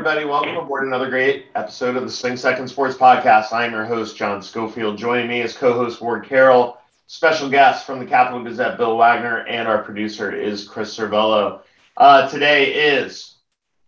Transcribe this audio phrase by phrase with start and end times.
[0.00, 0.24] Everybody.
[0.24, 3.52] Welcome aboard another great episode of the Sing Second Sports Podcast.
[3.52, 4.96] I'm your host, John Schofield.
[4.96, 9.40] Joining me is co host Ward Carroll, special guest from the Capital Gazette, Bill Wagner,
[9.46, 11.60] and our producer is Chris Cervello.
[11.98, 13.36] Uh, today is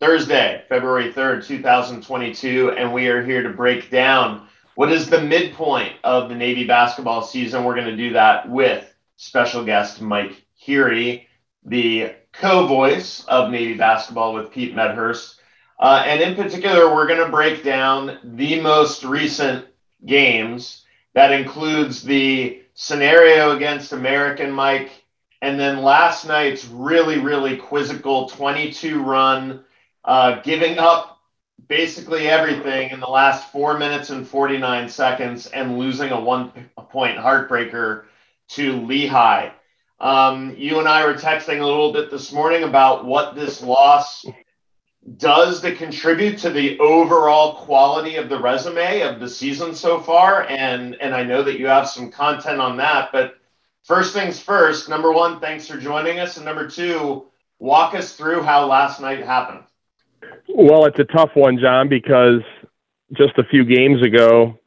[0.01, 5.95] Thursday, February 3rd, 2022, and we are here to break down what is the midpoint
[6.05, 7.65] of the Navy basketball season.
[7.65, 8.87] We're going to do that with
[9.17, 11.27] special guest Mike Heary,
[11.64, 15.39] the co voice of Navy basketball with Pete Medhurst.
[15.83, 19.66] Uh, and in particular, we're going to break down the most recent
[20.06, 20.84] games.
[21.14, 24.92] That includes the scenario against American Mike,
[25.42, 29.64] and then last night's really, really quizzical 22 run,
[30.05, 31.19] uh, giving up
[31.66, 36.52] basically everything in the last four minutes and 49 seconds and losing a one
[36.91, 38.05] point heartbreaker
[38.50, 39.50] to Lehigh.
[39.98, 44.24] Um, you and I were texting a little bit this morning about what this loss
[45.17, 50.47] does to contribute to the overall quality of the resume of the season so far.
[50.48, 53.11] And, and I know that you have some content on that.
[53.11, 53.39] But
[53.84, 56.36] first things first, number one, thanks for joining us.
[56.36, 57.27] And number two,
[57.58, 59.64] walk us through how last night happened.
[60.48, 62.42] Well, it's a tough one, John, because
[63.12, 64.58] just a few games ago,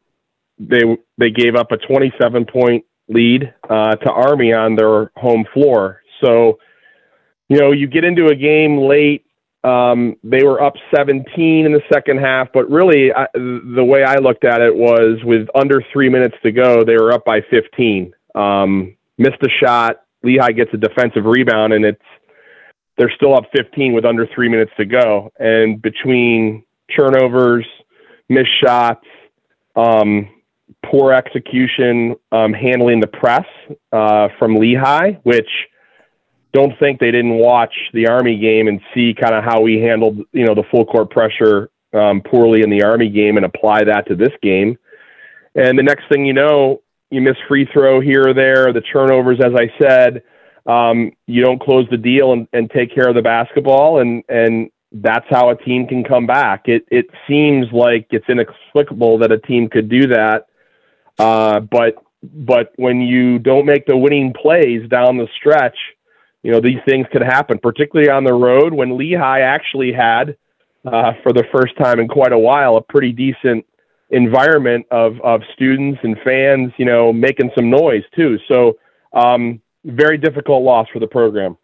[0.57, 0.81] they
[1.17, 6.01] they gave up a 27 point lead uh, to Army on their home floor.
[6.23, 6.59] So,
[7.49, 9.24] you know, you get into a game late.
[9.65, 14.17] Um, they were up 17 in the second half, but really, I, the way I
[14.17, 18.13] looked at it was with under three minutes to go, they were up by 15.
[18.35, 20.03] Um, missed a shot.
[20.21, 22.01] Lehigh gets a defensive rebound, and it's
[22.97, 25.31] they're still up 15 with under three minutes to go.
[25.39, 26.63] And between
[26.95, 27.65] turnovers,
[28.29, 29.05] missed shots,
[29.75, 30.29] um,
[30.85, 33.45] poor execution, um, handling the press
[33.91, 35.49] uh, from Lehigh, which
[36.55, 40.17] don't think they didn't watch the Army game and see kind of how we handled,
[40.31, 44.07] you know, the full court pressure um, poorly in the Army game and apply that
[44.07, 44.77] to this game.
[45.53, 49.39] And the next thing you know, you miss free throw here or there, the turnovers,
[49.39, 50.23] as I said
[50.65, 54.71] um, you don't close the deal and, and take care of the basketball, and and
[54.91, 56.63] that's how a team can come back.
[56.65, 60.47] It it seems like it's inexplicable that a team could do that,
[61.19, 65.77] uh, but but when you don't make the winning plays down the stretch,
[66.45, 70.37] you know these things could happen, particularly on the road when Lehigh actually had,
[70.85, 73.65] uh, for the first time in quite a while, a pretty decent
[74.11, 78.39] environment of of students and fans, you know, making some noise too.
[78.47, 78.77] So.
[79.13, 81.57] Um, very difficult loss for the program.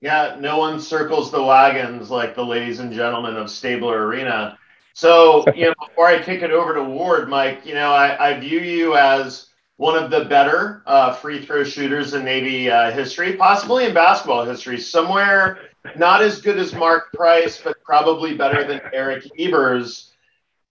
[0.00, 4.58] Yeah, no one circles the wagons like the ladies and gentlemen of Stabler Arena.
[4.92, 8.38] So, you know, before I kick it over to Ward, Mike, you know, I, I
[8.38, 13.34] view you as one of the better uh, free throw shooters in Navy uh, history,
[13.34, 14.78] possibly in basketball history.
[14.78, 15.58] Somewhere
[15.96, 20.12] not as good as Mark Price, but probably better than Eric Ebers.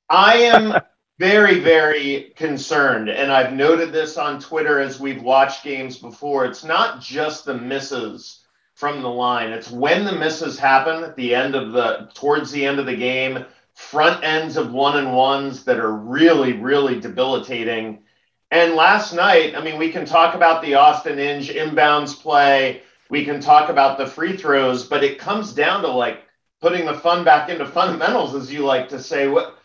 [0.10, 0.82] I am
[1.20, 6.46] very, very concerned, and I've noted this on Twitter as we've watched games before.
[6.46, 8.40] It's not just the misses
[8.74, 12.66] from the line; it's when the misses happen at the end of the towards the
[12.66, 18.03] end of the game, front ends of one and ones that are really, really debilitating.
[18.54, 22.84] And last night, I mean, we can talk about the Austin Inge inbounds play.
[23.10, 26.20] We can talk about the free throws, but it comes down to like
[26.62, 29.28] putting the fun back into fundamentals, as you like to say.
[29.28, 29.58] What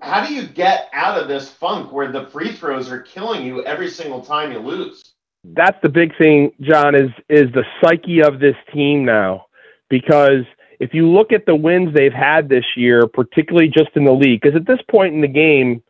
[0.00, 3.64] how do you get out of this funk where the free throws are killing you
[3.64, 5.02] every single time you lose?
[5.42, 9.46] That's the big thing, John, is is the psyche of this team now.
[9.90, 10.44] Because
[10.78, 14.40] if you look at the wins they've had this year, particularly just in the league,
[14.40, 15.82] because at this point in the game,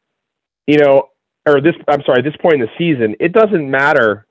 [0.67, 1.11] you know,
[1.47, 4.27] or this I'm sorry, at this point in the season, it doesn't matter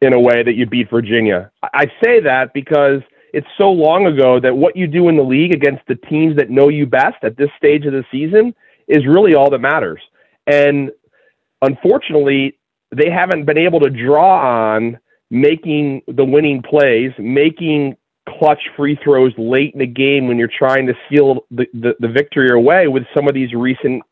[0.00, 1.50] in a way that you beat Virginia.
[1.62, 3.00] I say that because
[3.32, 6.50] it's so long ago that what you do in the league against the teams that
[6.50, 8.54] know you best at this stage of the season
[8.86, 10.00] is really all that matters.
[10.46, 10.90] And
[11.62, 12.58] unfortunately,
[12.94, 14.98] they haven't been able to draw on
[15.30, 17.96] making the winning plays, making
[18.28, 22.08] clutch free throws late in the game when you're trying to seal the, the, the
[22.08, 24.02] victory away with some of these recent,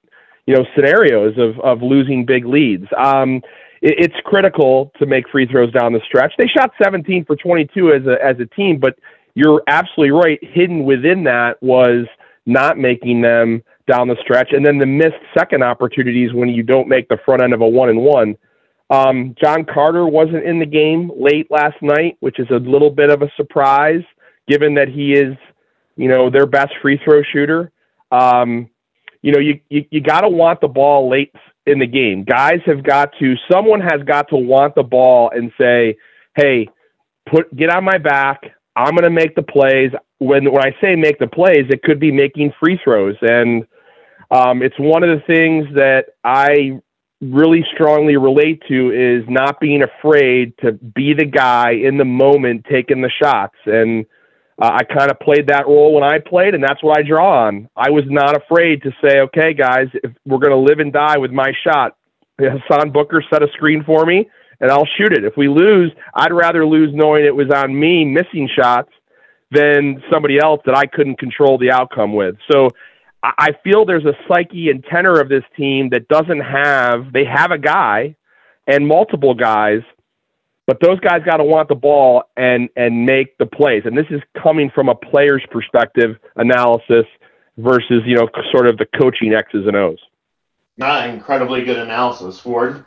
[0.47, 2.87] you know, scenarios of, of losing big leads.
[2.97, 3.37] Um,
[3.83, 6.33] it, it's critical to make free throws down the stretch.
[6.39, 8.99] They shot 17 for 22 as a as a team, but
[9.35, 10.39] you're absolutely right.
[10.43, 12.07] Hidden within that was
[12.47, 16.89] not making them down the stretch, and then the missed second opportunities when you don't
[16.89, 18.37] make the front end of a one and one.
[18.89, 23.11] Um, John Carter wasn't in the game late last night, which is a little bit
[23.11, 24.03] of a surprise,
[24.49, 25.37] given that he is,
[25.97, 27.73] you know, their best free throw shooter.
[28.13, 28.71] Um,
[29.23, 31.35] you know, you you, you got to want the ball late
[31.67, 32.25] in the game.
[32.25, 33.35] Guys have got to.
[33.51, 35.97] Someone has got to want the ball and say,
[36.37, 36.69] "Hey,
[37.31, 38.43] put get on my back.
[38.75, 42.01] I'm going to make the plays." When when I say make the plays, it could
[42.01, 43.67] be making free throws, and
[44.31, 46.81] um, it's one of the things that I
[47.21, 52.67] really strongly relate to is not being afraid to be the guy in the moment
[52.71, 53.57] taking the shots.
[53.65, 54.05] And
[54.61, 57.47] uh, I kind of played that role when I played, and that's what I draw
[57.47, 57.69] on.
[57.77, 61.19] I was not afraid to say, okay, guys, if we're going to live and die
[61.19, 61.97] with my shot,
[62.39, 64.29] Hassan Booker set a screen for me,
[64.61, 65.25] and I'll shoot it.
[65.25, 68.91] If we lose, I'd rather lose knowing it was on me missing shots
[69.51, 72.37] than somebody else that I couldn't control the outcome with.
[72.51, 72.71] So
[73.23, 77.51] I feel there's a psyche and tenor of this team that doesn't have, they have
[77.51, 78.17] a guy
[78.67, 79.81] and multiple guys,
[80.67, 83.83] but those guys got to want the ball and, and make the plays.
[83.85, 87.07] And this is coming from a player's perspective analysis
[87.57, 89.99] versus, you know, sort of the coaching X's and O's.
[90.77, 92.85] Not incredibly good analysis, Ford.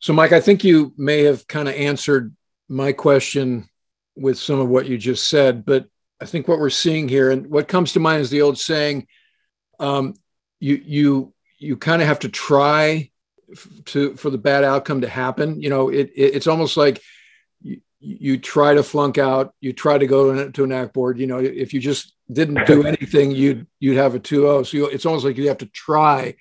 [0.00, 2.34] So, Mike, I think you may have kind of answered
[2.68, 3.68] my question
[4.16, 5.86] with some of what you just said, but
[6.20, 9.06] I think what we're seeing here, and what comes to mind is the old saying,
[9.80, 10.14] um,
[10.60, 13.10] you you you kind of have to try
[13.86, 15.60] to for the bad outcome to happen.
[15.60, 17.00] You know, it, it it's almost like
[17.62, 20.94] you, you try to flunk out, you try to go to an, to an act
[20.94, 21.18] board.
[21.18, 24.66] You know, if you just didn't do anything, you'd you'd have a 2-0.
[24.66, 26.36] So you, it's almost like you have to try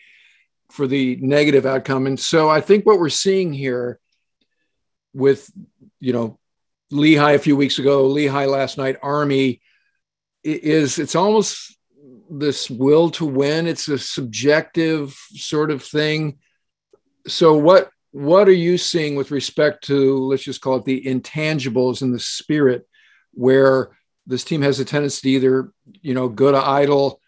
[0.71, 2.07] for the negative outcome.
[2.07, 3.99] And so I think what we're seeing here
[5.13, 5.51] with
[5.99, 6.39] you know
[6.91, 9.61] Lehigh a few weeks ago, Lehigh last night, Army
[10.43, 11.77] is it's almost
[12.29, 13.67] this will to win.
[13.67, 16.39] It's a subjective sort of thing.
[17.27, 22.03] So what what are you seeing with respect to let's just call it the intangibles
[22.03, 22.87] and the spirit
[23.33, 23.89] where
[24.27, 27.19] this team has a tendency to either you know go to idle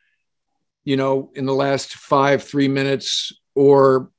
[0.84, 4.12] you know in the last five three minutes or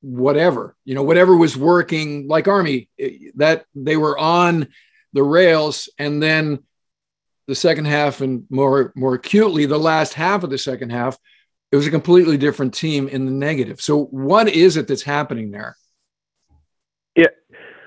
[0.00, 4.66] whatever you know whatever was working like army eh, that they were on
[5.12, 6.58] the rails and then
[7.46, 11.18] the second half and more more acutely the last half of the second half
[11.70, 13.80] it was a completely different team in the negative.
[13.80, 15.76] So what is it that's happening there?
[17.16, 17.26] Yeah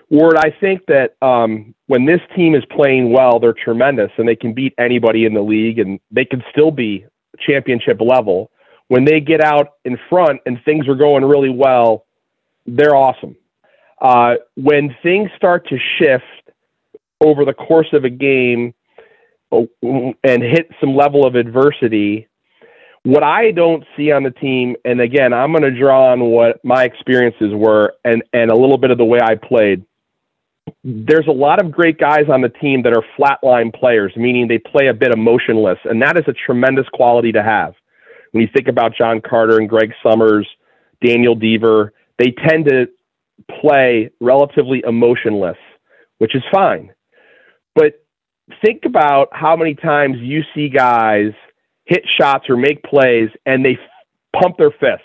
[0.10, 4.36] ward i think that um, when this team is playing well they're tremendous and they
[4.36, 7.06] can beat anybody in the league and they can still be
[7.40, 8.52] championship level.
[8.88, 12.06] When they get out in front and things are going really well
[12.66, 13.36] they're awesome.
[14.00, 16.24] Uh, when things start to shift
[17.20, 18.74] over the course of a game
[19.52, 22.28] and hit some level of adversity.
[23.04, 26.64] What I don't see on the team, and again, I'm going to draw on what
[26.64, 29.86] my experiences were and, and a little bit of the way I played.
[30.86, 34.58] There's a lot of great guys on the team that are flatline players, meaning they
[34.58, 37.74] play a bit emotionless, and that is a tremendous quality to have.
[38.32, 40.48] When you think about John Carter and Greg Summers,
[41.06, 42.88] Daniel Deaver, they tend to
[43.62, 45.58] play relatively emotionless,
[46.20, 46.94] which is fine.
[47.76, 48.04] But
[48.64, 51.34] think about how many times you see guys
[51.86, 53.78] hit shots or make plays and they
[54.40, 55.04] pump their fist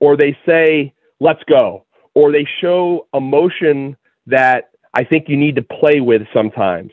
[0.00, 5.62] or they say, let's go, or they show emotion that I think you need to
[5.62, 6.92] play with sometimes.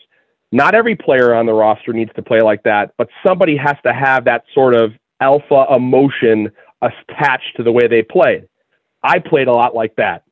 [0.51, 3.93] Not every player on the roster needs to play like that, but somebody has to
[3.93, 8.47] have that sort of alpha emotion attached to the way they played.
[9.03, 10.23] I played a lot like that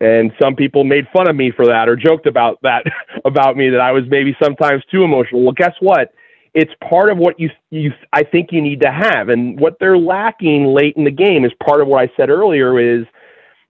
[0.00, 2.84] and some people made fun of me for that or joked about that
[3.24, 5.42] about me that I was maybe sometimes too emotional.
[5.42, 6.12] Well, guess what?
[6.54, 9.98] It's part of what you you I think you need to have, and what they're
[9.98, 12.78] lacking late in the game is part of what I said earlier.
[12.78, 13.06] Is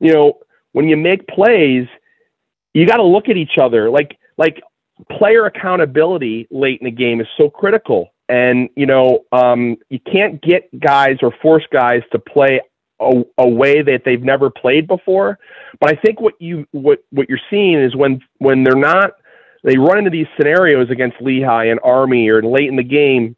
[0.01, 0.39] you know
[0.73, 1.87] when you make plays,
[2.75, 4.61] you got to look at each other like like
[5.11, 8.13] player accountability late in the game is so critical.
[8.29, 12.61] And you know, um, you can't get guys or force guys to play
[13.01, 15.39] a, a way that they've never played before.
[15.81, 19.13] But I think what you what what you're seeing is when when they're not
[19.65, 23.35] they run into these scenarios against Lehigh and Army or late in the game,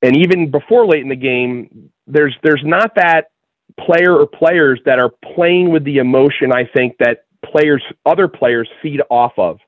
[0.00, 3.30] and even before late in the game, there's there's not that
[3.78, 6.52] player or players that are playing with the emotion.
[6.52, 9.58] I think that players other players feed off of.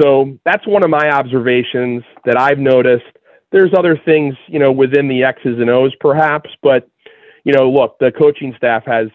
[0.00, 3.04] So that's one of my observations that I've noticed.
[3.52, 6.88] There's other things, you know, within the X's and O's perhaps, but
[7.44, 9.08] you know, look, the coaching staff has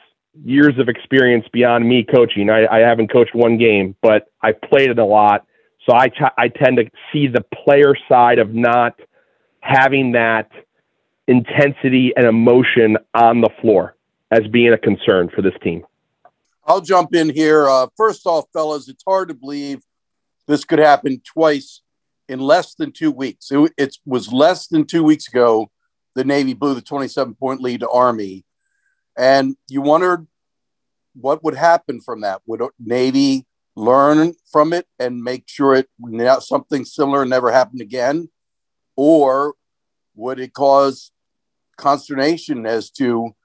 [0.44, 2.50] years of experience beyond me coaching.
[2.50, 5.46] I, I haven't coached one game, but I've played it a lot.
[5.86, 9.00] So I, t- I tend to see the player side of not
[9.60, 10.50] having that
[11.28, 13.96] intensity and emotion on the floor
[14.32, 15.84] as being a concern for this team.
[16.66, 17.70] I'll jump in here.
[17.70, 19.82] Uh, first off, fellas, it's hard to believe
[20.48, 21.82] this could happen twice
[22.28, 23.52] in less than two weeks.
[23.52, 25.70] It, it was less than two weeks ago
[26.16, 28.46] the Navy blew the 27 point lead to Army.
[29.18, 30.28] And you wondered
[31.14, 32.42] what would happen from that.
[32.46, 33.45] Would Navy
[33.76, 38.30] learn from it and make sure it now something similar never happened again?
[38.96, 39.56] Or
[40.16, 41.12] would it cause
[41.78, 43.36] consternation as to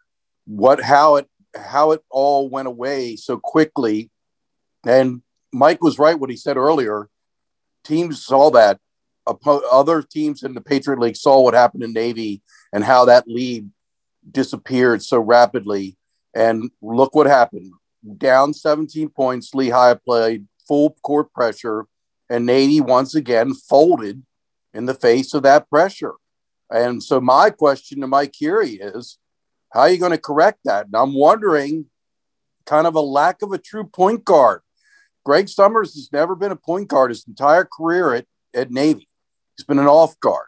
[0.47, 4.11] what how it how it all went away so quickly?
[4.87, 5.23] And
[5.53, 7.09] Mike was right when he said earlier,
[7.85, 8.79] teams saw that.
[9.47, 13.71] Other teams in the Patriot League saw what happened in Navy and how that lead
[14.29, 15.97] disappeared so rapidly.
[16.35, 17.73] And look what happened.
[18.17, 21.87] Down 17 points, Lehigh played full court pressure,
[22.29, 24.23] and Navy once again folded
[24.73, 26.15] in the face of that pressure.
[26.71, 29.19] And so my question to Mike Heary is,
[29.73, 30.87] how are you going to correct that?
[30.87, 31.87] And I'm wondering,
[32.67, 34.61] kind of a lack of a true point guard.
[35.25, 39.09] Greg Summers has never been a point guard his entire career at, at Navy.
[39.57, 40.47] He's been an off guard.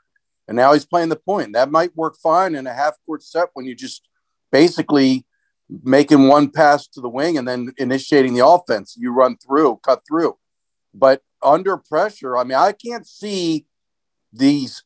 [0.48, 1.52] And now he's playing the point.
[1.52, 4.08] That might work fine in a half court set when you just
[4.50, 5.24] basically
[5.68, 8.96] making one pass to the wing and then initiating the offense.
[8.98, 10.36] You run through, cut through.
[10.94, 13.66] But under pressure, I mean, I can't see
[14.32, 14.82] these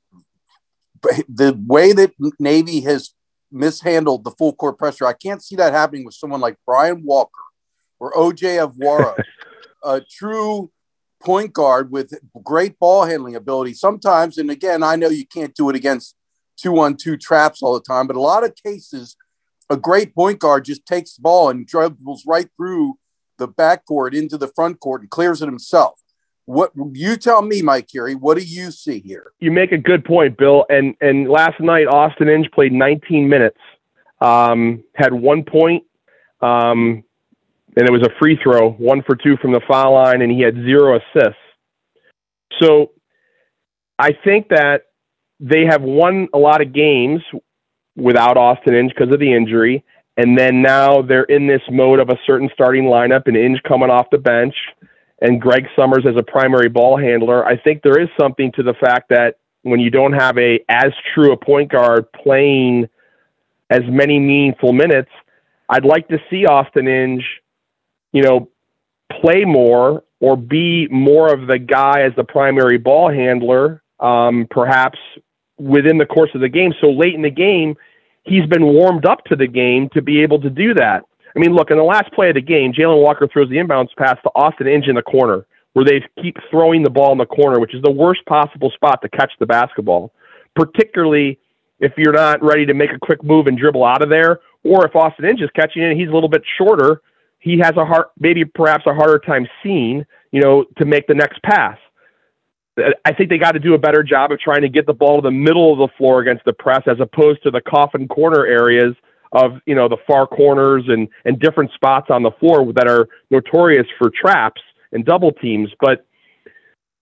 [1.28, 3.12] the way that Navy has
[3.52, 5.06] mishandled the full court pressure.
[5.06, 7.30] I can't see that happening with someone like Brian Walker
[7.98, 9.16] or OJ Avwara,
[9.84, 10.70] a true
[11.22, 13.74] point guard with great ball handling ability.
[13.74, 16.14] Sometimes, and again, I know you can't do it against
[16.56, 19.16] two on two traps all the time, but a lot of cases,
[19.70, 22.98] a great point guard just takes the ball and dribbles right through
[23.38, 26.00] the backcourt into the front court and clears it himself.
[26.44, 29.32] What you tell me, Mike Heary, what do you see here?
[29.40, 30.64] You make a good point, Bill.
[30.68, 33.58] And and last night Austin Inge played 19 minutes,
[34.20, 35.84] um, had one point,
[36.40, 37.02] um,
[37.76, 40.40] and it was a free throw, one for two from the foul line, and he
[40.40, 41.40] had zero assists.
[42.62, 42.92] So
[43.98, 44.82] I think that
[45.40, 47.22] they have won a lot of games
[47.96, 49.84] without Austin Inge because of the injury.
[50.16, 53.90] And then now they're in this mode of a certain starting lineup and Inge coming
[53.90, 54.54] off the bench
[55.20, 57.44] and Greg Summers as a primary ball handler.
[57.44, 60.92] I think there is something to the fact that when you don't have a as
[61.14, 62.88] true a point guard playing
[63.68, 65.10] as many meaningful minutes,
[65.68, 67.24] I'd like to see Austin Inge
[68.16, 68.48] you know,
[69.20, 74.98] play more or be more of the guy as the primary ball handler, um, perhaps
[75.58, 76.72] within the course of the game.
[76.80, 77.76] So late in the game,
[78.24, 81.04] he's been warmed up to the game to be able to do that.
[81.34, 83.94] I mean, look, in the last play of the game, Jalen Walker throws the inbounds
[83.96, 87.26] pass to Austin Inge in the corner, where they keep throwing the ball in the
[87.26, 90.12] corner, which is the worst possible spot to catch the basketball,
[90.54, 91.38] particularly
[91.78, 94.86] if you're not ready to make a quick move and dribble out of there, or
[94.86, 97.02] if Austin Inge is catching it, he's a little bit shorter
[97.46, 101.14] he has a hard, maybe perhaps a harder time seeing, you know, to make the
[101.14, 101.78] next pass.
[102.78, 105.20] I think they got to do a better job of trying to get the ball
[105.20, 108.46] to the middle of the floor against the press as opposed to the coffin corner
[108.46, 108.94] areas
[109.32, 113.08] of, you know, the far corners and, and different spots on the floor that are
[113.30, 114.60] notorious for traps
[114.92, 115.70] and double teams.
[115.80, 116.06] But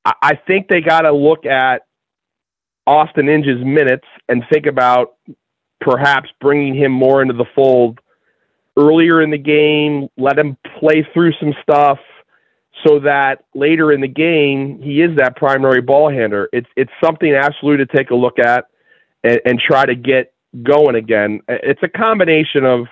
[0.04, 1.82] I think they got to look at
[2.86, 5.16] Austin Inge's minutes and think about
[5.80, 8.00] perhaps bringing him more into the fold
[8.76, 11.98] earlier in the game, let him play through some stuff
[12.86, 16.48] so that later in the game he is that primary ball handler.
[16.52, 18.66] It's it's something absolutely to take a look at
[19.22, 21.40] and, and try to get going again.
[21.48, 22.86] It's a combination of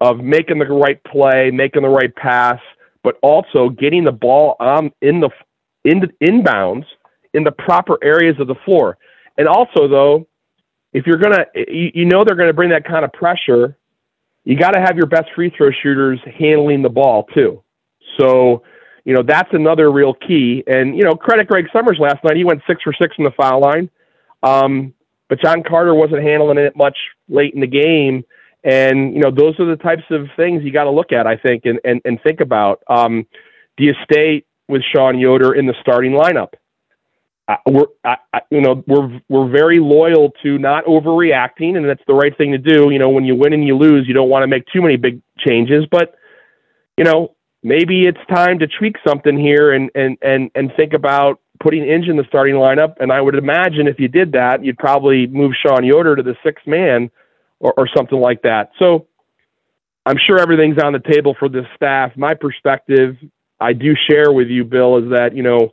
[0.00, 2.58] of making the right play, making the right pass,
[3.02, 5.30] but also getting the ball on in the
[5.84, 6.84] in the inbounds
[7.32, 8.98] in the proper areas of the floor.
[9.38, 10.26] And also though,
[10.92, 13.76] if you're gonna you, you know they're gonna bring that kind of pressure
[14.44, 17.62] you got to have your best free throw shooters handling the ball too.
[18.18, 18.62] So,
[19.10, 20.62] you know, that's another real key.
[20.68, 22.36] And, you know, credit Greg Summers last night.
[22.36, 23.90] He went six for six in the foul line.
[24.44, 24.94] Um,
[25.28, 26.96] but John Carter wasn't handling it much
[27.28, 28.24] late in the game.
[28.62, 31.36] And, you know, those are the types of things you got to look at, I
[31.36, 32.84] think, and, and, and think about.
[32.86, 33.26] Um,
[33.76, 36.52] do you stay with Sean Yoder in the starting lineup?
[37.66, 42.14] we're I, I, you know we're we're very loyal to not overreacting, and that's the
[42.14, 42.90] right thing to do.
[42.90, 44.94] You know, when you win and you lose, you don't want to make too many
[44.96, 46.14] big changes, but
[46.96, 51.40] you know maybe it's time to tweak something here and and and and think about
[51.60, 52.94] putting Inge in the starting lineup.
[53.00, 56.34] And I would imagine if you did that, you'd probably move Sean Yoder to the
[56.42, 57.10] sixth man
[57.58, 58.70] or, or something like that.
[58.78, 59.06] So
[60.06, 62.12] I'm sure everything's on the table for this staff.
[62.16, 63.16] My perspective,
[63.60, 65.70] I do share with you, Bill, is that you know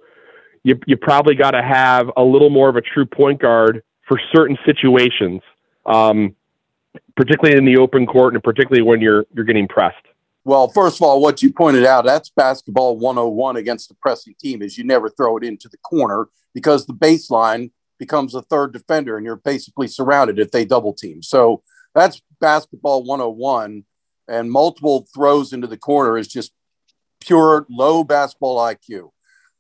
[0.64, 4.20] you you probably got to have a little more of a true point guard for
[4.36, 5.42] certain situations,
[5.86, 6.36] um,
[7.16, 10.07] particularly in the open court and particularly when you're you're getting pressed.
[10.48, 14.62] Well, first of all, what you pointed out, that's basketball 101 against the pressing team
[14.62, 19.18] is you never throw it into the corner because the baseline becomes a third defender
[19.18, 21.22] and you're basically surrounded if they double team.
[21.22, 21.64] So
[21.94, 23.84] that's basketball 101
[24.30, 26.54] and multiple throws into the corner is just
[27.20, 29.10] pure low basketball IQ.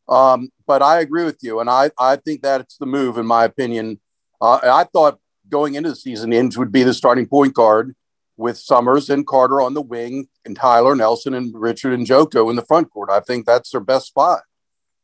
[0.07, 3.43] Um, but I agree with you, and I, I think that's the move, in my
[3.43, 3.99] opinion.
[4.39, 7.93] Uh, I thought going into the season, Inge would be the starting point guard
[8.37, 12.65] with Summers and Carter on the wing, and Tyler Nelson and Richard Njoku in the
[12.65, 13.09] front court.
[13.11, 14.41] I think that's their best spot.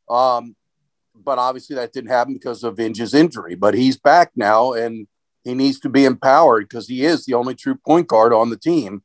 [0.10, 0.56] Um,
[1.16, 3.56] but obviously that didn't happen because of Inge's injury.
[3.56, 5.08] But he's back now, and
[5.44, 8.58] he needs to be empowered because he is the only true point guard on the
[8.58, 9.04] team.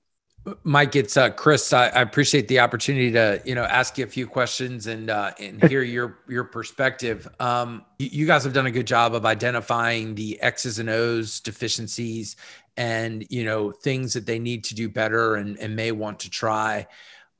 [0.62, 1.72] Mike, it's uh, Chris.
[1.72, 5.32] I, I, appreciate the opportunity to you know ask you a few questions and uh,
[5.38, 7.28] and hear your your perspective.
[7.38, 11.40] Um, you, you, guys have done a good job of identifying the X's and O's
[11.40, 12.36] deficiencies
[12.78, 16.30] and you know things that they need to do better and, and may want to
[16.30, 16.86] try.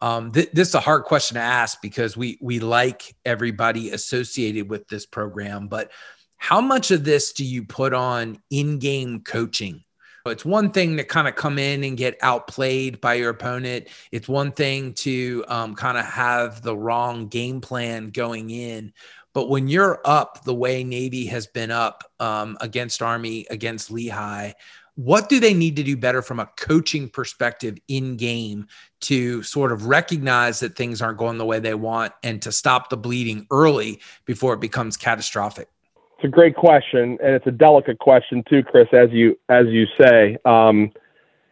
[0.00, 4.68] Um, th- this is a hard question to ask because we we like everybody associated
[4.68, 5.90] with this program, but
[6.36, 9.82] how much of this do you put on in-game coaching?
[10.26, 13.88] It's one thing to kind of come in and get outplayed by your opponent.
[14.12, 18.92] It's one thing to um, kind of have the wrong game plan going in.
[19.32, 24.52] But when you're up the way Navy has been up um, against Army, against Lehigh,
[24.98, 28.66] what do they need to do better from a coaching perspective in game
[29.00, 32.90] to sort of recognize that things aren't going the way they want and to stop
[32.90, 35.68] the bleeding early before it becomes catastrophic?
[36.16, 38.88] It's a great question, and it's a delicate question too, Chris.
[38.92, 40.90] As you as you say, um,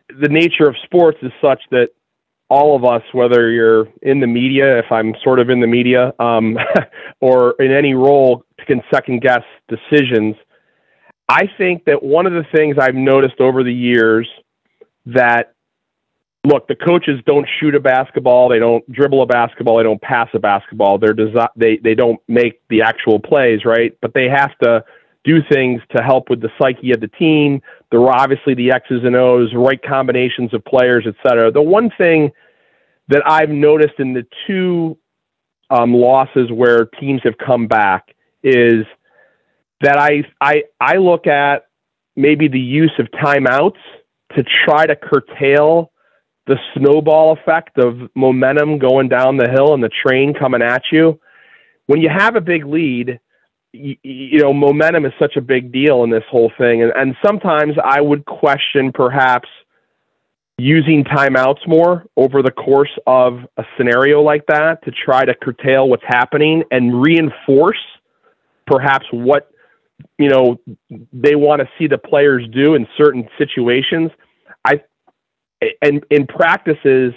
[0.08, 1.90] the nature of sports is such that
[2.48, 6.12] all of us, whether you're in the media, if I'm sort of in the media,
[6.18, 6.58] um,
[7.20, 10.34] or in any role, can second guess decisions
[11.28, 14.28] I think that one of the things I've noticed over the years
[15.06, 15.54] that
[16.44, 20.28] look, the coaches don't shoot a basketball, they don't dribble a basketball, they don't pass
[20.34, 20.98] a basketball.
[20.98, 23.96] They're desi- they they don't make the actual plays, right?
[24.00, 24.84] But they have to
[25.24, 27.60] do things to help with the psyche of the team.
[27.90, 31.50] There are obviously the X's and O's, right combinations of players, et cetera.
[31.50, 32.30] The one thing
[33.08, 34.96] that I've noticed in the two
[35.70, 38.84] um, losses where teams have come back is
[39.80, 41.66] that I I I look at
[42.16, 43.78] maybe the use of timeouts
[44.36, 45.92] to try to curtail
[46.46, 51.20] the snowball effect of momentum going down the hill and the train coming at you.
[51.86, 53.20] When you have a big lead,
[53.72, 56.82] you, you know, momentum is such a big deal in this whole thing.
[56.82, 59.48] And, and sometimes I would question perhaps
[60.58, 65.88] using timeouts more over the course of a scenario like that to try to curtail
[65.88, 67.82] what's happening and reinforce
[68.66, 69.50] perhaps what
[70.18, 70.58] you know
[71.12, 74.10] they want to see the players do in certain situations.
[74.64, 74.82] I
[75.82, 77.12] and in practices,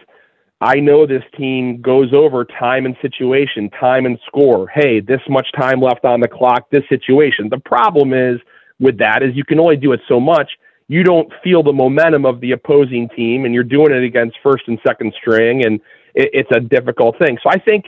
[0.61, 4.67] I know this team goes over time and situation, time and score.
[4.67, 7.49] Hey, this much time left on the clock, this situation.
[7.49, 8.39] The problem is
[8.79, 10.51] with that is you can only do it so much.
[10.87, 14.63] You don't feel the momentum of the opposing team, and you're doing it against first
[14.67, 15.79] and second string, and
[16.15, 17.37] it, it's a difficult thing.
[17.43, 17.85] So I think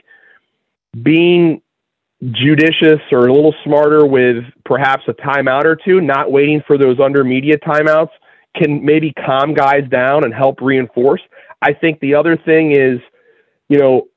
[1.02, 1.62] being
[2.24, 7.00] judicious or a little smarter with perhaps a timeout or two, not waiting for those
[7.00, 8.12] under media timeouts
[8.56, 11.22] can maybe calm guys down and help reinforce.
[11.62, 13.00] I think the other thing is,
[13.70, 14.08] you know,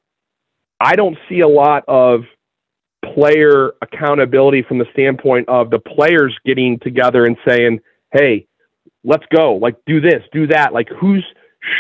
[0.80, 2.24] I don't see a lot of
[3.14, 7.80] player accountability from the standpoint of the players getting together and saying,
[8.12, 8.46] "Hey,
[9.04, 9.54] let's go.
[9.54, 11.24] Like do this, do that." Like who's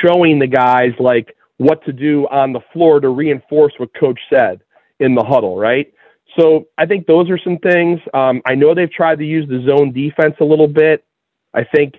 [0.02, 4.60] showing the guys like what to do on the floor to reinforce what coach said
[5.00, 5.92] in the huddle, right?
[6.38, 8.00] So I think those are some things.
[8.12, 11.04] Um, I know they've tried to use the zone defense a little bit.
[11.52, 11.94] I think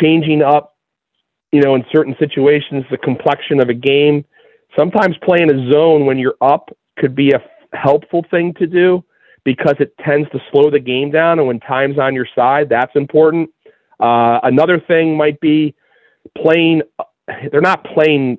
[0.00, 0.76] changing up,
[1.52, 4.24] you know, in certain situations, the complexion of a game.
[4.78, 7.40] Sometimes playing a zone when you're up could be a
[7.76, 9.04] helpful thing to do
[9.44, 11.38] because it tends to slow the game down.
[11.38, 13.50] And when time's on your side, that's important.
[14.00, 15.74] Uh, another thing might be
[16.36, 16.82] playing,
[17.52, 18.38] they're not playing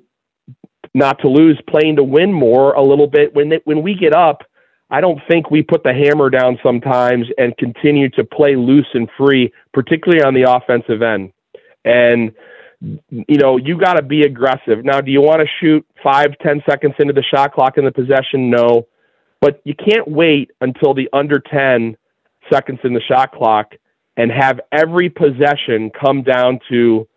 [0.94, 3.34] not to lose, playing to win more a little bit.
[3.34, 4.42] When, they, when we get up,
[4.90, 9.08] I don't think we put the hammer down sometimes and continue to play loose and
[9.18, 11.32] free, particularly on the offensive end.
[11.84, 12.32] And
[13.10, 14.84] you know, you got to be aggressive.
[14.84, 17.92] Now, do you want to shoot five, ten seconds into the shot clock in the
[17.92, 18.50] possession?
[18.50, 18.86] No,
[19.40, 21.96] but you can't wait until the under ten
[22.52, 23.72] seconds in the shot clock
[24.16, 27.08] and have every possession come down to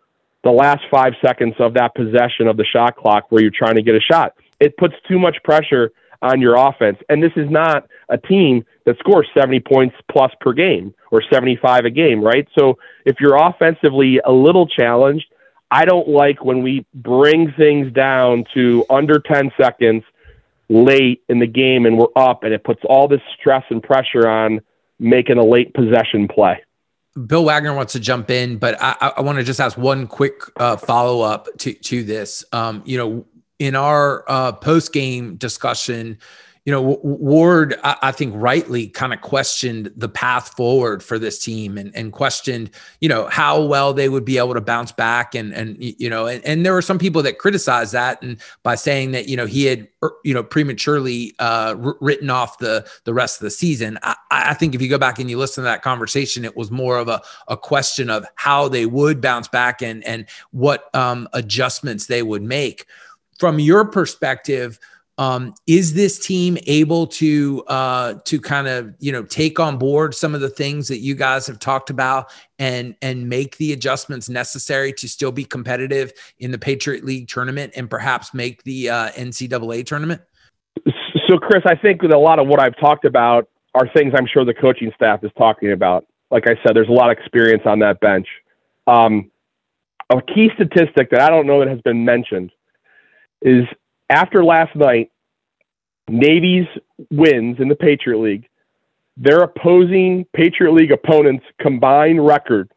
[0.42, 3.82] the last five seconds of that possession of the shot clock where you're trying to
[3.82, 4.34] get a shot.
[4.58, 6.98] It puts too much pressure on your offense.
[7.08, 11.84] And this is not a team that scores 70 points plus per game or 75
[11.84, 12.46] a game, right?
[12.58, 15.26] So if you're offensively a little challenged,
[15.70, 20.02] I don't like when we bring things down to under 10 seconds
[20.68, 24.28] late in the game and we're up and it puts all this stress and pressure
[24.28, 24.60] on
[24.98, 26.62] making a late possession play.
[27.26, 30.42] Bill Wagner wants to jump in, but I, I want to just ask one quick
[30.56, 32.44] uh, follow up to to this.
[32.52, 33.26] Um, you know,
[33.60, 36.18] in our uh, post game discussion,
[36.66, 41.38] you know, Ward, I, I think rightly kind of questioned the path forward for this
[41.38, 42.70] team and, and questioned,
[43.00, 45.34] you know, how well they would be able to bounce back.
[45.34, 48.74] And, and, you know, and, and there were some people that criticized that and by
[48.74, 53.14] saying that, you know, he had, er, you know, prematurely uh, written off the, the
[53.14, 53.98] rest of the season.
[54.02, 56.70] I, I think if you go back and you listen to that conversation, it was
[56.70, 61.28] more of a, a question of how they would bounce back and, and what um,
[61.32, 62.86] adjustments they would make.
[63.40, 64.78] From your perspective,
[65.20, 70.14] um, is this team able to uh, to kind of you know take on board
[70.14, 74.30] some of the things that you guys have talked about and and make the adjustments
[74.30, 79.10] necessary to still be competitive in the Patriot League tournament and perhaps make the uh,
[79.10, 80.22] NCAA tournament?
[81.28, 84.26] So, Chris, I think that a lot of what I've talked about are things I'm
[84.26, 86.06] sure the coaching staff is talking about.
[86.30, 88.26] Like I said, there's a lot of experience on that bench.
[88.86, 89.30] Um,
[90.08, 92.52] a key statistic that I don't know that has been mentioned
[93.42, 93.64] is
[94.08, 95.10] after last night,
[96.08, 96.66] Navy's
[97.10, 98.48] wins in the Patriot League,
[99.16, 102.70] their opposing Patriot League opponents' combined record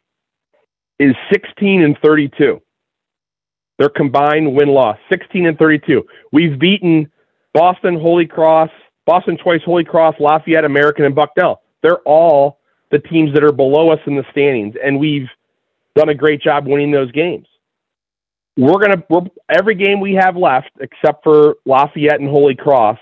[1.00, 2.62] is 16 and 32.
[3.80, 6.04] Their combined win loss 16 and 32.
[6.32, 7.12] We've beaten
[7.54, 8.70] Boston, Holy Cross,
[9.06, 11.62] Boston twice, Holy Cross, Lafayette, American, and Bucknell.
[11.82, 12.60] They're all
[12.92, 15.28] the teams that are below us in the standings, and we've
[15.96, 17.48] done a great job winning those games
[18.58, 19.04] we're gonna
[19.50, 23.00] every game we have left, except for Lafayette and Holy Cross,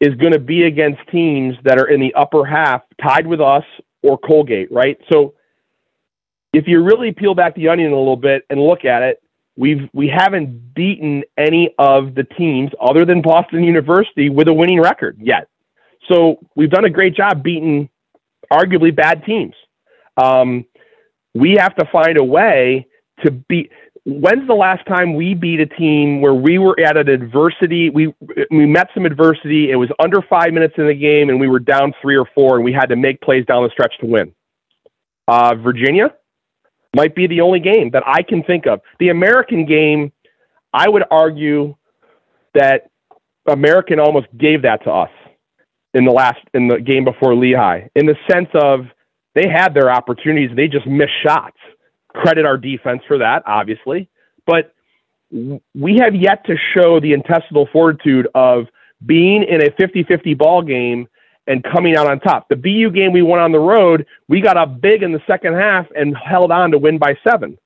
[0.00, 3.64] is going to be against teams that are in the upper half, tied with us
[4.02, 4.98] or Colgate, right?
[5.12, 5.34] So
[6.52, 9.22] if you really peel back the onion a little bit and look at it,
[9.56, 14.80] we've we haven't beaten any of the teams other than Boston University with a winning
[14.80, 15.48] record yet.
[16.10, 17.88] So we've done a great job beating
[18.50, 19.54] arguably bad teams.
[20.16, 20.64] Um,
[21.34, 22.86] we have to find a way
[23.24, 23.70] to beat
[24.04, 27.90] when's the last time we beat a team where we were at an adversity?
[27.90, 28.14] We
[28.50, 29.70] we met some adversity.
[29.70, 32.56] It was under five minutes in the game, and we were down three or four,
[32.56, 34.34] and we had to make plays down the stretch to win.
[35.28, 36.14] Uh, Virginia
[36.96, 38.80] might be the only game that I can think of.
[38.98, 40.12] The American game,
[40.72, 41.76] I would argue
[42.54, 42.90] that
[43.46, 45.10] American almost gave that to us
[45.94, 48.86] in the last in the game before Lehigh, in the sense of
[49.34, 51.56] they had their opportunities, they just missed shots
[52.14, 54.08] credit our defense for that, obviously.
[54.46, 54.74] But
[55.30, 58.66] we have yet to show the intestinal fortitude of
[59.04, 61.08] being in a 50 50 ball game
[61.46, 62.48] and coming out on top.
[62.48, 65.54] The BU game we won on the road, we got up big in the second
[65.54, 67.58] half and held on to win by seven.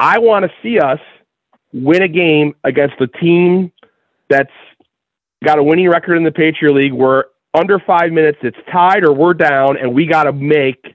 [0.00, 1.00] I want to see us
[1.72, 3.72] win a game against a team
[4.30, 4.50] that's
[5.44, 9.12] got a winning record in the Patriot League where under five minutes it's tied or
[9.12, 10.94] we're down and we got to make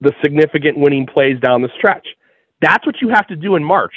[0.00, 2.06] the significant winning plays down the stretch.
[2.60, 3.94] That's what you have to do in March.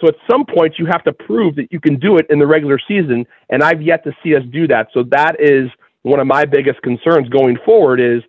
[0.00, 2.46] So at some point, you have to prove that you can do it in the
[2.46, 4.88] regular season, and I've yet to see us do that.
[4.94, 5.68] So that is
[6.02, 8.22] one of my biggest concerns going forward is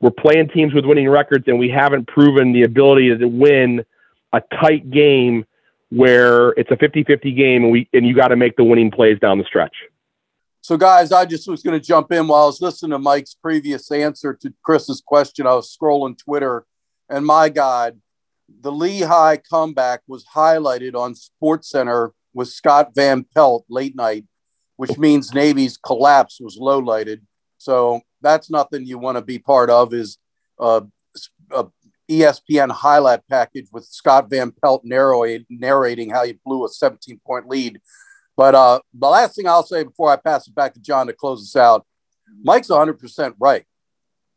[0.00, 3.84] we're playing teams with winning records, and we haven't proven the ability to win
[4.32, 5.44] a tight game
[5.90, 9.18] where it's a 50-50 game and we and you got to make the winning plays
[9.18, 9.74] down the stretch.
[10.70, 13.34] So, guys, I just was going to jump in while I was listening to Mike's
[13.34, 15.44] previous answer to Chris's question.
[15.44, 16.64] I was scrolling Twitter,
[17.08, 18.00] and my God,
[18.48, 24.26] the Lehigh comeback was highlighted on Sports Center with Scott Van Pelt late night,
[24.76, 27.26] which means Navy's collapse was low lighted.
[27.58, 29.92] So that's nothing you want to be part of.
[29.92, 30.18] Is
[30.60, 30.84] a
[32.08, 37.80] ESPN highlight package with Scott Van Pelt narrating how he blew a 17 point lead
[38.40, 41.12] but uh, the last thing I'll say before I pass it back to John to
[41.12, 41.84] close us out,
[42.42, 43.66] Mike's 100% right.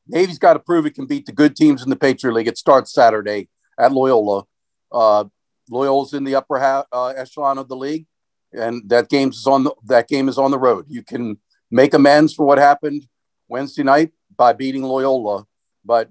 [0.09, 2.49] Navy's got to prove it can beat the good teams in the Patriot League.
[2.49, 3.47] It starts Saturday
[3.79, 4.43] at Loyola.
[4.91, 5.23] Uh,
[5.69, 8.05] Loyola's in the upper uh, echelon of the league,
[8.51, 10.83] and that game's is on the, that game is on the road.
[10.89, 11.37] You can
[11.71, 13.07] make amends for what happened
[13.47, 15.45] Wednesday night by beating Loyola,
[15.85, 16.09] but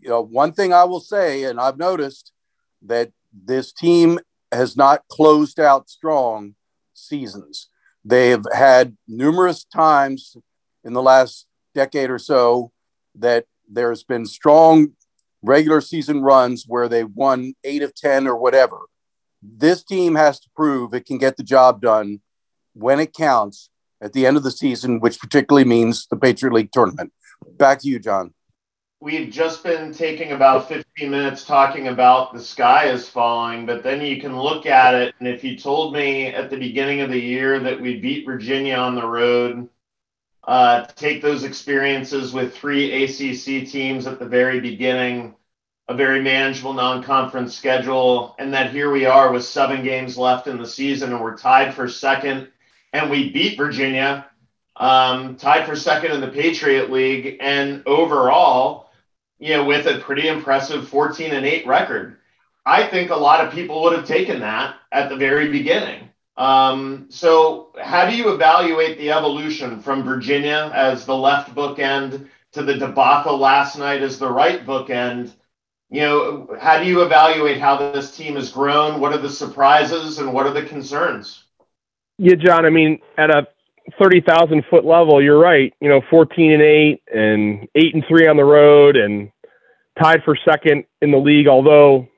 [0.00, 2.30] you know one thing I will say, and I've noticed
[2.82, 4.20] that this team
[4.52, 6.54] has not closed out strong
[7.02, 7.68] seasons.
[8.04, 10.36] They've had numerous times
[10.84, 12.72] in the last decade or so
[13.14, 14.92] that there's been strong
[15.42, 18.78] regular season runs where they won eight of 10 or whatever.
[19.42, 22.20] This team has to prove it can get the job done
[22.74, 26.72] when it counts at the end of the season, which particularly means the Patriot League
[26.72, 27.12] tournament.
[27.56, 28.34] Back to you, John.
[29.02, 34.00] We've just been taking about 15 minutes talking about the sky is falling, but then
[34.00, 35.16] you can look at it.
[35.18, 38.76] And if you told me at the beginning of the year that we beat Virginia
[38.76, 39.68] on the road,
[40.44, 45.34] uh, take those experiences with three ACC teams at the very beginning,
[45.88, 50.46] a very manageable non conference schedule, and that here we are with seven games left
[50.46, 52.46] in the season and we're tied for second
[52.92, 54.28] and we beat Virginia,
[54.76, 58.81] um, tied for second in the Patriot League, and overall,
[59.42, 62.18] you know, with a pretty impressive 14 and 8 record.
[62.64, 66.10] I think a lot of people would have taken that at the very beginning.
[66.36, 72.62] Um, so, how do you evaluate the evolution from Virginia as the left bookend to
[72.62, 75.32] the debacle last night as the right bookend?
[75.90, 79.00] You know, how do you evaluate how this team has grown?
[79.00, 81.42] What are the surprises and what are the concerns?
[82.16, 82.64] Yeah, John.
[82.64, 83.48] I mean, at a
[84.00, 85.72] thirty thousand foot level, you're right.
[85.80, 89.30] You know, fourteen and eight, and eight and three on the road, and
[90.00, 91.48] tied for second in the league.
[91.48, 92.08] Although,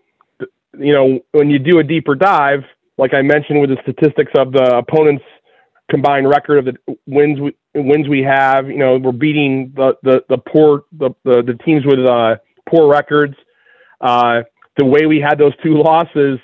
[0.79, 2.61] you know, when you do a deeper dive,
[2.99, 5.25] like I mentioned with the statistics of the opponents'
[5.91, 10.25] combined record of the wins we wins we have, you know, we're beating the the
[10.29, 12.37] the poor the the, the teams with uh,
[12.69, 13.35] poor records.
[14.01, 14.43] Uh,
[14.77, 16.39] the way we had those two losses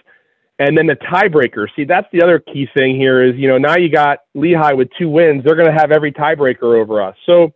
[0.60, 1.66] and then the tiebreaker.
[1.74, 4.90] See, that's the other key thing here is, you know, now you got Lehigh with
[4.98, 5.42] two wins.
[5.42, 7.16] They're going to have every tiebreaker over us.
[7.24, 7.54] So,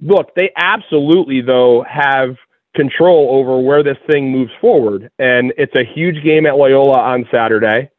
[0.00, 2.34] look, they absolutely, though, have
[2.74, 5.08] control over where this thing moves forward.
[5.20, 7.90] And it's a huge game at Loyola on Saturday.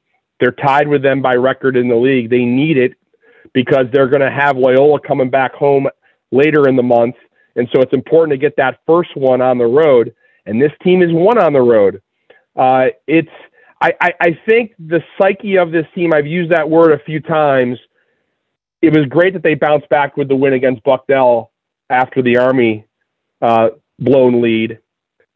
[0.42, 2.30] They're tied with them by record in the league.
[2.30, 2.96] They need it
[3.54, 5.88] because they're going to have Loyola coming back home
[6.34, 7.16] later in the month.
[7.56, 10.14] And so it's important to get that first one on the road.
[10.46, 12.02] And this team is one on the road.
[12.58, 13.30] Uh, it's
[13.82, 17.20] I, I, I think the psyche of this team, I've used that word a few
[17.20, 17.78] times.
[18.82, 21.52] It was great that they bounced back with the win against Bucknell
[21.90, 22.86] after the Army
[23.42, 24.80] uh, blown lead.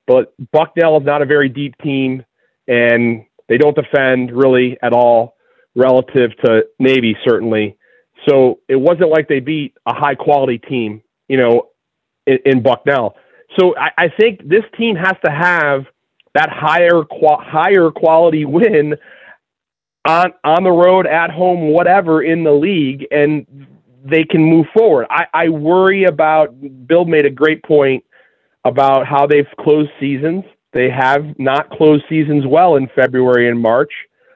[0.06, 2.24] But Bucknell is not a very deep team,
[2.68, 5.36] and they don't defend really at all
[5.76, 7.78] relative to Navy, certainly.
[8.28, 11.70] So it wasn't like they beat a high quality team, you know,
[12.26, 13.16] in, in Bucknell.
[13.58, 15.86] So I, I think this team has to have
[16.38, 18.96] that higher higher quality win
[20.08, 23.48] on on the road, at home, whatever in the league, and
[24.06, 25.08] they can move forward.
[25.10, 26.54] I, I worry about.
[26.88, 28.04] Bill made a great point
[28.66, 30.44] about how they've closed seasons.
[30.74, 33.92] They have not closed seasons well in February and March,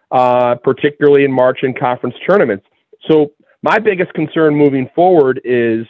[0.10, 2.66] uh, particularly in March in conference tournaments.
[3.08, 5.86] So my biggest concern moving forward is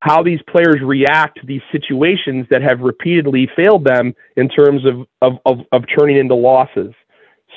[0.00, 5.06] how these players react to these situations that have repeatedly failed them in terms of,
[5.22, 6.92] of, of, of turning into losses.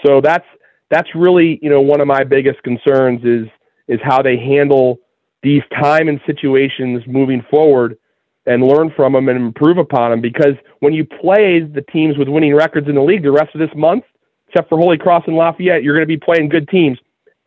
[0.06, 0.46] So that's
[0.90, 3.48] that's really you know one of my biggest concerns is
[3.88, 5.00] is how they handle
[5.42, 7.98] these time and situations moving forward
[8.46, 12.28] and learn from them and improve upon them because when you play the teams with
[12.28, 14.04] winning records in the league the rest of this month
[14.48, 16.98] except for Holy Cross and Lafayette you're going to be playing good teams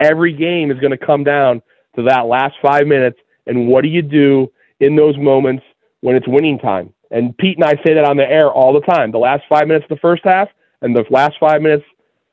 [0.01, 1.63] every game is going to come down
[1.97, 4.51] to that last 5 minutes and what do you do
[4.83, 5.63] in those moments
[6.01, 6.93] when it's winning time.
[7.11, 9.13] And Pete and I say that on the air all the time.
[9.13, 10.49] The last five minutes of the first half
[10.81, 11.85] and the last five minutes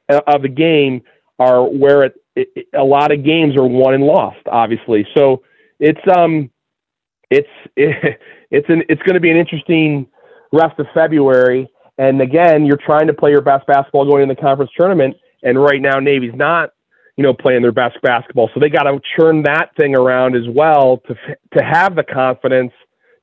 [0.10, 1.02] of the game
[1.38, 5.06] are where it, it, a lot of games are won and lost, obviously.
[5.16, 5.44] So
[5.80, 6.50] it's um
[7.30, 8.20] it's it,
[8.52, 10.08] it's an it's going to be an interesting
[10.52, 11.70] rest of February.
[11.98, 15.62] And again, you're trying to play your best basketball going in the conference tournament, and
[15.62, 16.72] right now Navy's not
[17.20, 18.50] you know, playing their best basketball.
[18.54, 21.16] So they got to churn that thing around as well to
[21.58, 22.72] to have the confidence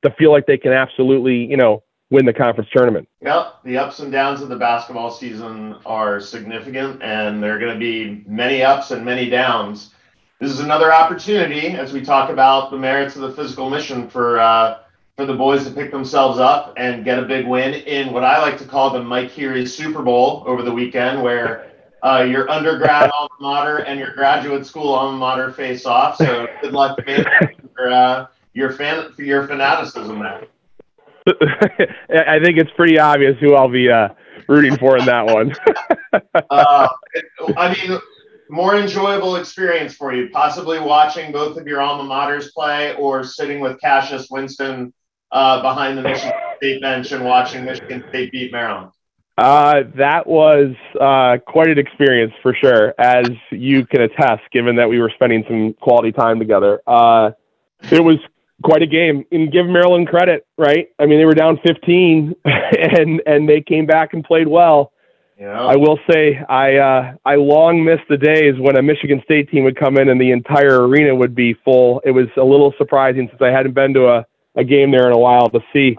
[0.03, 1.81] to feel like they can absolutely, you know,
[2.11, 3.09] win the conference tournament.
[3.21, 7.73] Yep, the ups and downs of the basketball season are significant, and there are going
[7.73, 9.95] to be many ups and many downs.
[10.39, 14.39] This is another opportunity as we talk about the merits of the physical mission for
[14.39, 14.77] uh,
[15.15, 18.39] for the boys to pick themselves up and get a big win in what I
[18.43, 21.71] like to call the Mike Heary Super Bowl over the weekend, where
[22.03, 26.17] uh, your undergrad alma mater and your graduate school alma mater face off.
[26.17, 26.99] So good luck
[27.75, 30.47] for uh, your fan for your fanaticism there.
[32.09, 34.09] I think it's pretty obvious who I'll be uh,
[34.47, 35.53] rooting for in that one.
[36.49, 36.87] uh,
[37.57, 37.99] I mean,
[38.49, 43.59] more enjoyable experience for you, possibly watching both of your alma maters play or sitting
[43.59, 44.93] with Cassius Winston
[45.31, 48.91] uh, behind the Michigan State bench and watching Michigan State beat Maryland.
[49.37, 54.89] Uh, that was uh, quite an experience for sure, as you can attest, given that
[54.89, 56.81] we were spending some quality time together.
[56.87, 57.31] Uh,
[57.91, 58.17] it was
[58.63, 60.87] quite a game, and give Maryland credit, right?
[60.97, 64.91] I mean, they were down 15, and and they came back and played well.
[65.39, 65.61] Yeah.
[65.61, 69.65] I will say I uh, I long missed the days when a Michigan State team
[69.65, 72.01] would come in and the entire arena would be full.
[72.03, 75.13] It was a little surprising since I hadn't been to a, a game there in
[75.13, 75.95] a while to see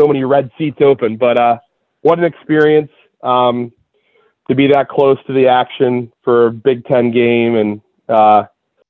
[0.00, 1.18] so many red seats open.
[1.18, 1.58] But uh,
[2.02, 2.90] what an experience
[3.22, 3.72] um,
[4.48, 8.44] to be that close to the action for a Big Ten game, and uh,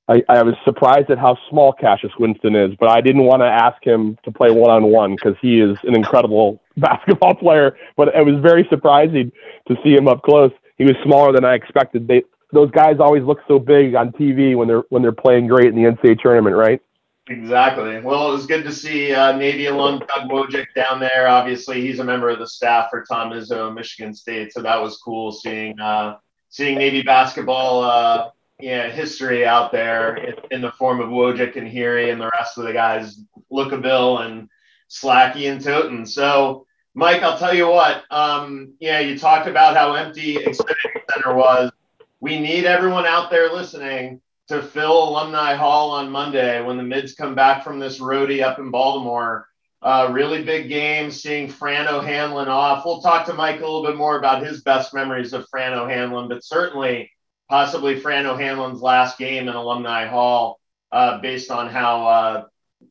[0.07, 2.75] I, I was surprised at how small Cassius Winston is.
[2.79, 5.77] But I didn't want to ask him to play one on one because he is
[5.83, 7.77] an incredible basketball player.
[7.95, 9.31] But it was very surprising
[9.67, 10.51] to see him up close.
[10.77, 12.07] He was smaller than I expected.
[12.07, 15.67] They those guys always look so big on TV when they're when they're playing great
[15.67, 16.81] in the NCAA tournament, right?
[17.29, 17.99] Exactly.
[17.99, 21.27] Well, it was good to see uh, Navy alum Doug Wojcik down there.
[21.27, 24.97] Obviously, he's a member of the staff for Tom Izzo, Michigan State, so that was
[24.97, 26.17] cool seeing uh,
[26.49, 28.29] seeing Navy basketball, uh,
[28.59, 32.57] yeah, history out there in, in the form of Wojcik and Heary and the rest
[32.57, 34.49] of the guys, Lookabill and
[34.89, 36.07] Slacky and Toten.
[36.07, 38.03] So, Mike, I'll tell you what.
[38.11, 41.71] Um, yeah, you talked about how empty Xfinity Center was.
[42.19, 44.21] We need everyone out there listening
[44.51, 48.59] to fill Alumni Hall on Monday when the mids come back from this roadie up
[48.59, 49.47] in Baltimore.
[49.81, 52.85] Uh, really big game, seeing Fran O'Hanlon off.
[52.85, 56.27] We'll talk to Mike a little bit more about his best memories of Fran O'Hanlon,
[56.27, 57.09] but certainly
[57.47, 60.59] possibly Fran O'Hanlon's last game in Alumni Hall
[60.91, 62.43] uh, based on how uh,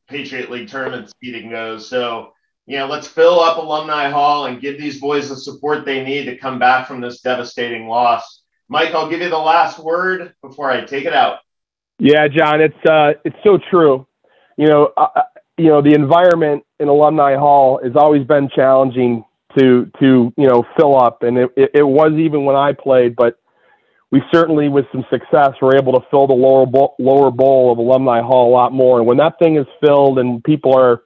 [0.09, 1.91] Patriot League tournament seating goes.
[1.91, 2.33] So,
[2.65, 6.25] you know, let's fill up Alumni Hall and give these boys the support they need
[6.25, 8.41] to come back from this devastating loss.
[8.69, 11.41] Mike, I'll give you the last word before I take it out.
[12.01, 14.07] Yeah, John, it's uh, it's so true.
[14.57, 15.23] You know, uh,
[15.59, 19.23] you know, the environment in Alumni Hall has always been challenging
[19.59, 23.15] to to you know fill up, and it, it, it was even when I played.
[23.17, 23.39] But
[24.11, 27.79] we certainly, with some success, were able to fill the lower bowl, lower bowl of
[27.79, 28.99] Alumni Hall a lot more.
[28.99, 31.03] And when that thing is filled and people are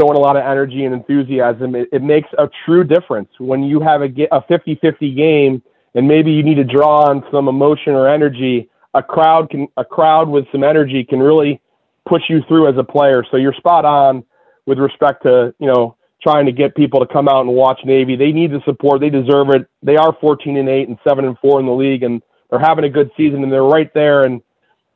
[0.00, 3.28] showing a lot of energy and enthusiasm, it, it makes a true difference.
[3.38, 5.62] When you have a, a 50-50 game
[5.94, 9.84] and maybe you need to draw on some emotion or energy, a crowd can a
[9.84, 11.60] crowd with some energy can really
[12.08, 13.24] push you through as a player.
[13.30, 14.24] So you're spot on
[14.66, 18.16] with respect to you know trying to get people to come out and watch Navy.
[18.16, 19.00] They need the support.
[19.00, 19.68] They deserve it.
[19.82, 22.84] They are 14 and 8 and 7 and 4 in the league, and they're having
[22.84, 24.22] a good season, and they're right there.
[24.22, 24.40] And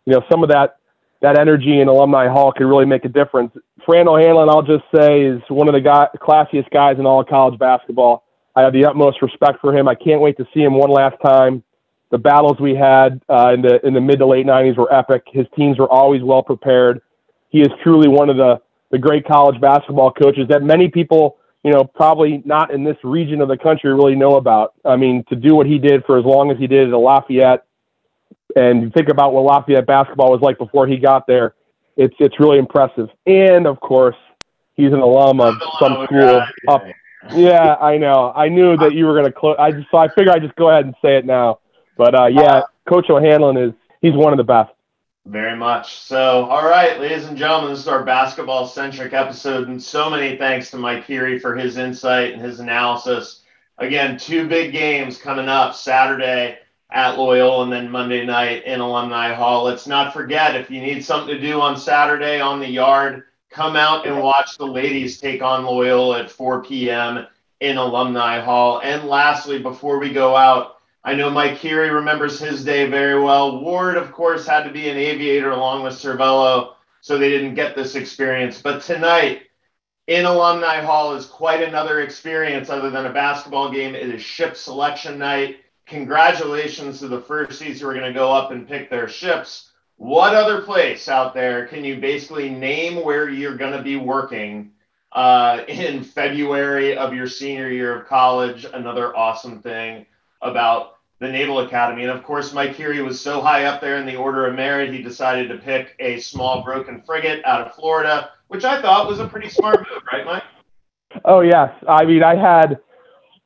[0.04, 0.76] you know some of that
[1.22, 3.52] that energy in Alumni Hall could really make a difference.
[3.84, 7.58] Fran O'Hanlon, I'll just say, is one of the guy, classiest guys in all college
[7.58, 8.24] basketball.
[8.54, 9.88] I have the utmost respect for him.
[9.88, 11.62] I can't wait to see him one last time.
[12.10, 15.24] The battles we had uh, in the in the mid to late '90s were epic.
[15.26, 17.00] His teams were always well prepared.
[17.48, 21.72] He is truly one of the the great college basketball coaches that many people, you
[21.72, 24.74] know, probably not in this region of the country really know about.
[24.84, 27.64] I mean, to do what he did for as long as he did at Lafayette,
[28.54, 31.54] and think about what Lafayette basketball was like before he got there,
[31.96, 33.08] it's it's really impressive.
[33.26, 34.16] And of course,
[34.74, 36.84] he's an alum of some school up.
[37.34, 38.32] Yeah, I know.
[38.34, 39.56] I knew that you were going to close.
[39.58, 41.58] I just so I figure I'd just go ahead and say it now.
[41.96, 44.72] But uh, yeah, Coach O'Hanlon is he's one of the best.
[45.26, 45.98] Very much.
[45.98, 49.66] So, all right, ladies and gentlemen, this is our basketball centric episode.
[49.66, 53.42] And so many thanks to Mike Heary for his insight and his analysis.
[53.78, 56.58] Again, two big games coming up Saturday
[56.90, 59.64] at Loyola and then Monday night in Alumni Hall.
[59.64, 63.74] Let's not forget if you need something to do on Saturday on the yard, come
[63.74, 67.26] out and watch the ladies take on Loyola at 4 p.m.
[67.60, 68.80] in Alumni Hall.
[68.80, 70.75] And lastly, before we go out,
[71.06, 73.60] I know Mike Heary remembers his day very well.
[73.60, 77.76] Ward, of course, had to be an aviator along with Cervello, so they didn't get
[77.76, 78.60] this experience.
[78.60, 79.42] But tonight
[80.08, 83.94] in Alumni Hall is quite another experience other than a basketball game.
[83.94, 85.58] It is ship selection night.
[85.86, 89.70] Congratulations to the first seeds who are going to go up and pick their ships.
[89.98, 94.72] What other place out there can you basically name where you're going to be working
[95.12, 98.66] uh, in February of your senior year of college?
[98.74, 100.04] Another awesome thing
[100.42, 102.02] about the Naval Academy.
[102.02, 104.92] And of course, Mike Heary was so high up there in the order of merit,
[104.92, 109.18] he decided to pick a small broken frigate out of Florida, which I thought was
[109.18, 110.42] a pretty smart move, right, Mike?
[111.24, 112.78] Oh yes, I mean I had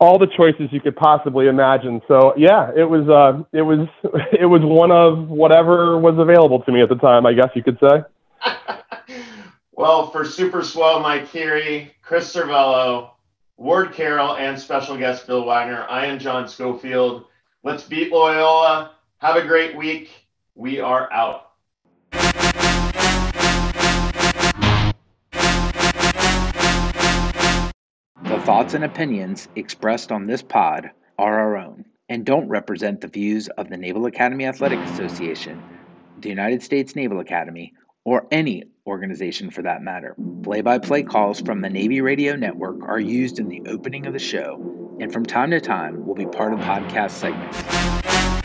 [0.00, 2.00] all the choices you could possibly imagine.
[2.08, 3.86] So yeah, it was uh, it was
[4.32, 7.26] it was one of whatever was available to me at the time.
[7.26, 8.02] I guess you could say.
[9.72, 13.10] well, for Super Swell, Mike Heary, Chris Cervello,
[13.56, 17.26] Ward Carroll, and special guest Bill Wagner, I am John Schofield.
[17.62, 18.92] Let's beat Loyola.
[19.18, 20.10] Have a great week.
[20.54, 21.50] We are out.
[28.22, 33.08] The thoughts and opinions expressed on this pod are our own and don't represent the
[33.08, 35.62] views of the Naval Academy Athletic Association,
[36.18, 40.16] the United States Naval Academy, or any organization for that matter.
[40.42, 44.14] Play by play calls from the Navy Radio Network are used in the opening of
[44.14, 48.39] the show and from time to time will be part of podcast segments.